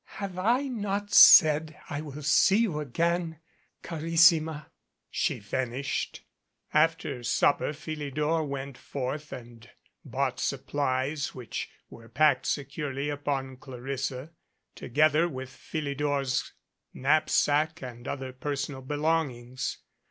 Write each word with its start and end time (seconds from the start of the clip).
"Have 0.15 0.39
I 0.39 0.63
not 0.63 1.13
said 1.13 1.77
I 1.87 2.01
will 2.01 2.23
see 2.23 2.55
you 2.57 2.79
again, 2.79 3.39
carissima?" 3.83 4.71
she 5.11 5.39
finished. 5.39 6.23
After 6.73 7.21
supper 7.21 7.71
Philidor 7.71 8.43
went 8.45 8.79
forth 8.79 9.31
and 9.31 9.69
bought 10.03 10.39
supplies 10.39 11.35
which 11.35 11.69
were 11.91 12.09
packed 12.09 12.47
securely 12.47 13.09
upon 13.09 13.57
Clarissa, 13.57 14.31
together 14.73 15.29
with 15.29 15.51
Philidor's 15.51 16.51
knapsack 16.95 17.83
and 17.83 18.07
other 18.07 18.33
personal 18.33 18.81
belongings. 18.81 19.77